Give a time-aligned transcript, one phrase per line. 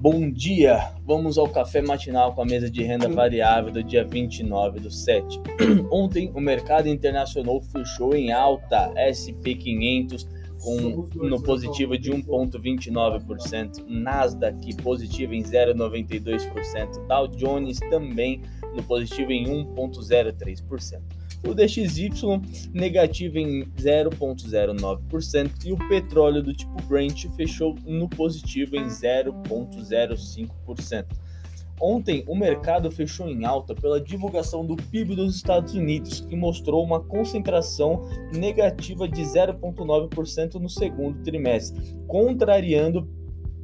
[0.00, 0.92] Bom dia!
[1.04, 5.40] Vamos ao café matinal com a mesa de renda variável do dia 29 do 7.
[5.90, 10.24] Ontem o mercado internacional fechou em alta, SP500
[10.60, 18.42] com no positivo de 1,29%, Nasdaq positivo em 0,92%, Dow Jones também
[18.76, 22.10] no positivo em 1,03% o DXY
[22.72, 31.06] negativo em 0,09% e o petróleo do tipo Brent fechou no positivo em 0,05%.
[31.80, 36.84] Ontem, o mercado fechou em alta pela divulgação do PIB dos Estados Unidos, que mostrou
[36.84, 38.02] uma concentração
[38.34, 43.08] negativa de 0,9% no segundo trimestre, contrariando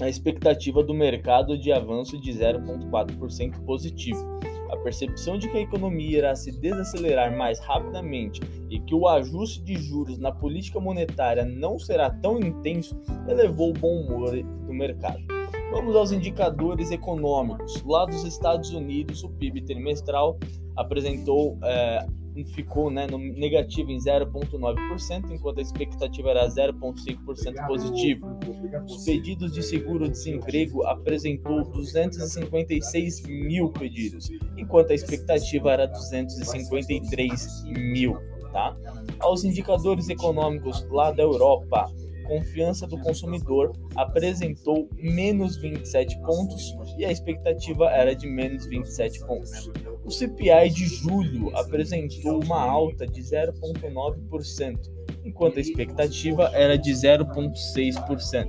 [0.00, 4.40] a expectativa do mercado de avanço de 0,4% positivo.
[4.70, 8.40] A percepção de que a economia irá se desacelerar mais rapidamente
[8.70, 12.98] e que o ajuste de juros na política monetária não será tão intenso
[13.28, 15.22] elevou o bom humor do mercado.
[15.70, 17.82] Vamos aos indicadores econômicos.
[17.84, 20.38] Lá dos Estados Unidos, o PIB trimestral
[20.74, 22.06] apresentou é,
[22.54, 28.38] ficou né, no negativo em 0,9%, enquanto a expectativa era 0,5% positivo.
[28.84, 38.16] Os pedidos de seguro-desemprego apresentou 256 mil pedidos, enquanto a expectativa era 253 mil.
[38.52, 38.76] Tá?
[39.20, 41.90] Aos indicadores econômicos lá da Europa,
[42.28, 49.70] confiança do consumidor apresentou menos 27 pontos e a expectativa era de menos 27 pontos.
[50.08, 54.90] O CPI de julho apresentou uma alta de 0,9%,
[55.22, 58.48] enquanto a expectativa era de 0,6%.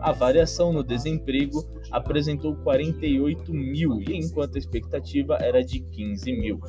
[0.00, 6.60] A variação no desemprego apresentou 48 mil, enquanto a expectativa era de 15 mil.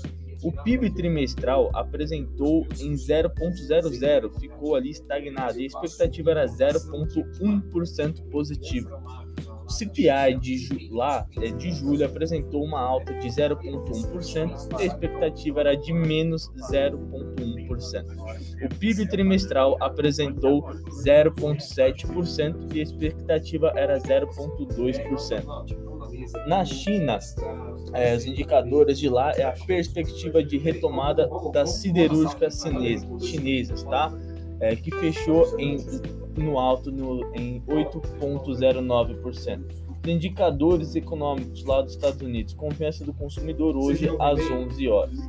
[0.43, 8.89] O PIB trimestral apresentou em 0,00, ficou ali estagnado e a expectativa era 0,1% positivo.
[9.67, 15.59] O CPI de, lá, é, de julho apresentou uma alta de 0,1% e a expectativa
[15.59, 18.05] era de menos 0,1%.
[18.63, 20.63] O PIB trimestral apresentou
[21.03, 25.87] 0,7% e a expectativa era 0,2%.
[26.47, 27.19] Na China,
[27.93, 32.63] é, os indicadores de lá é a perspectiva de retomada das siderúrgicas
[33.21, 34.11] chinesas, tá?
[34.59, 35.77] É, que fechou em,
[36.35, 39.87] no alto no, em 8,09%.
[40.05, 45.19] Indicadores econômicos lá dos Estados Unidos, confiança do consumidor hoje às 11 horas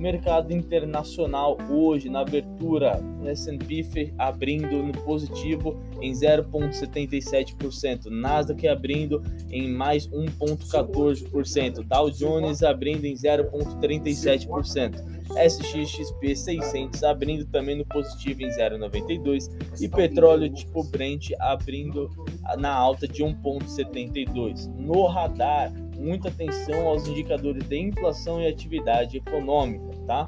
[0.00, 10.08] mercado internacional hoje na abertura, S&P abrindo no positivo em 0,77%, Nasdaq abrindo em mais
[10.08, 19.48] 1,14%, Dow Jones abrindo em 0,37%, SXXP 600 abrindo também no positivo em 0,92
[19.80, 22.10] e petróleo tipo Brent abrindo
[22.58, 24.66] na alta de 1,72.
[24.76, 30.24] No radar muita atenção aos indicadores de inflação e atividade econômica, tá?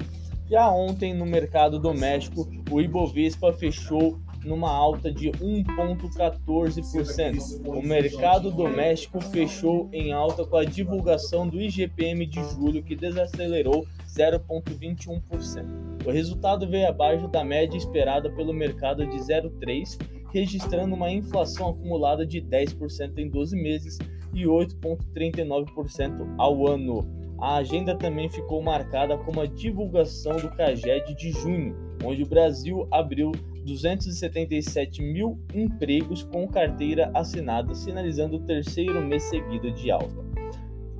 [0.49, 7.65] Já ontem no mercado doméstico, o Ibovespa fechou numa alta de 1,14%.
[7.65, 13.87] O mercado doméstico fechou em alta com a divulgação do IGPM de julho, que desacelerou
[14.07, 16.05] 0,21%.
[16.05, 19.99] O resultado veio abaixo da média esperada pelo mercado de 0,3%,
[20.31, 23.99] registrando uma inflação acumulada de 10% em 12 meses
[24.33, 27.22] e 8,39% ao ano.
[27.43, 32.87] A agenda também ficou marcada com a divulgação do CAGED de junho, onde o Brasil
[32.89, 33.33] abriu
[33.65, 40.32] 277 mil empregos com carteira assinada, sinalizando o terceiro mês seguido de alta.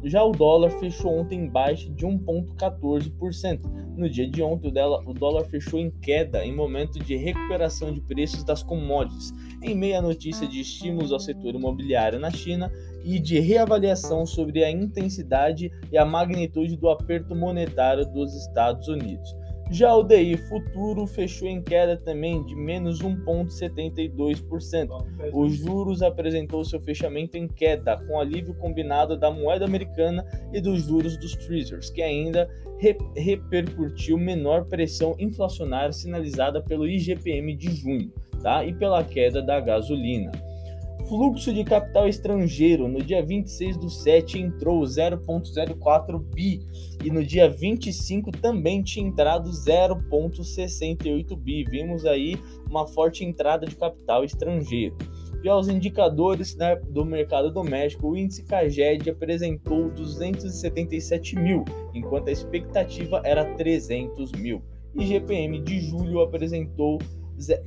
[0.04, 3.62] Já o dólar fechou ontem em baixa de 1,14%.
[3.96, 4.72] No dia de ontem,
[5.06, 9.32] o dólar fechou em queda em momento de recuperação de preços das commodities,
[9.62, 12.72] em meio à notícia de estímulos ao setor imobiliário na China
[13.04, 19.43] e de reavaliação sobre a intensidade e a magnitude do aperto monetário dos Estados Unidos.
[19.72, 25.06] Já o DI futuro fechou em queda também de menos 1,72%.
[25.34, 30.84] Os juros apresentou seu fechamento em queda, com alívio combinado da moeda americana e dos
[30.84, 38.12] juros dos Treasuries, que ainda re repercutiu menor pressão inflacionária sinalizada pelo IGPM de junho
[38.42, 38.66] tá?
[38.66, 40.32] e pela queda da gasolina.
[41.14, 46.60] Fluxo de capital estrangeiro no dia 26 do 7 entrou 0,04 bi
[47.06, 51.66] e no dia 25 também tinha entrado 0,68 bi.
[51.70, 52.36] Vimos aí
[52.68, 54.98] uma forte entrada de capital estrangeiro.
[55.44, 61.64] E aos indicadores né, do mercado doméstico, o índice CAGED apresentou 277 mil,
[61.94, 64.64] enquanto a expectativa era 300 mil.
[64.96, 66.98] E GPM de julho apresentou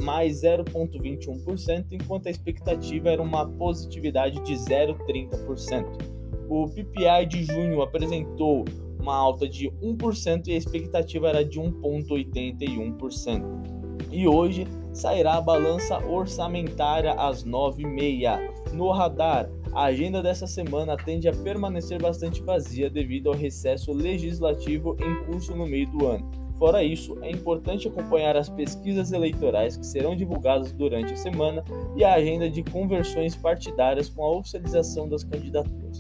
[0.01, 6.17] mais 0,21%, enquanto a expectativa era uma positividade de 0,30%.
[6.49, 8.65] O PPI de junho apresentou
[9.01, 13.77] uma alta de 1% e a expectativa era de 1,81%.
[14.11, 18.73] E hoje sairá a balança orçamentária às 9h30.
[18.73, 24.97] No radar, a agenda dessa semana tende a permanecer bastante vazia devido ao recesso legislativo
[25.01, 26.46] em curso no meio do ano.
[26.59, 31.63] Fora isso, é importante acompanhar as pesquisas eleitorais que serão divulgadas durante a semana
[31.95, 35.99] e a agenda de conversões partidárias com a oficialização das candidaturas.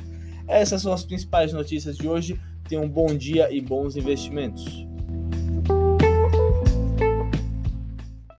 [0.48, 2.40] Essas são as principais notícias de hoje.
[2.68, 4.86] Tenham um bom dia e bons investimentos.